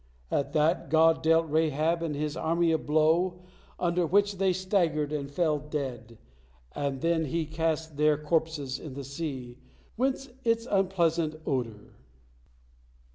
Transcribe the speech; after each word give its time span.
At 0.31 0.53
that 0.53 0.89
God 0.89 1.21
dealt 1.21 1.51
Rahab 1.51 2.01
and 2.01 2.15
his 2.15 2.35
army 2.35 2.71
a 2.71 2.79
blow, 2.79 3.43
under 3.79 4.07
which 4.07 4.39
they 4.39 4.51
staggered 4.51 5.13
and 5.13 5.29
fell 5.29 5.59
dead, 5.59 6.17
and 6.71 7.01
then 7.01 7.25
He 7.25 7.45
cast 7.45 7.97
their 7.97 8.17
corpses 8.17 8.79
in 8.79 8.95
the 8.95 9.03
sea, 9.03 9.59
whence 9.97 10.29
its 10.43 10.65
unpleasant 10.65 11.35
odor. 11.45 11.93